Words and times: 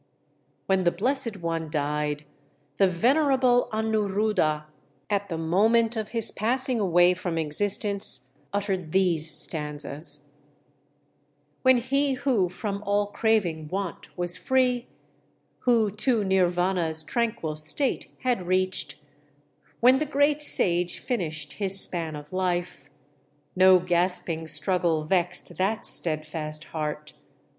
When 0.65 0.83
the 0.83 0.89
Blessed 0.91 1.41
One 1.41 1.69
died, 1.69 2.25
the 2.77 2.87
venerable 2.87 3.69
Anuruddha, 3.71 4.65
at 5.11 5.29
the 5.29 5.37
moment 5.37 5.95
of 5.95 6.07
his 6.09 6.31
passing 6.31 6.79
away 6.79 7.13
from 7.13 7.37
existence, 7.37 8.31
uttered 8.51 8.93
these 8.93 9.29
stanzas: 9.29 10.31
"When 11.61 11.77
he 11.77 12.13
who 12.13 12.49
from 12.49 12.81
all 12.83 13.11
craving 13.11 13.67
want 13.67 14.17
was 14.17 14.37
free, 14.37 14.87
Who 15.59 15.91
to 15.91 16.23
Nirvana's 16.23 17.03
tranquil 17.03 17.55
state 17.55 18.11
had 18.21 18.47
reached, 18.47 18.95
When 19.81 19.99
the 19.99 20.07
great 20.07 20.41
sage 20.41 20.97
finished 20.97 21.53
his 21.59 21.79
span 21.79 22.15
of 22.15 22.33
life, 22.33 22.89
No 23.55 23.77
gasping 23.77 24.47
struggle 24.47 25.03
vexed 25.03 25.57
that 25.57 25.85
steadfast 25.85 26.63
heart! 26.63 27.13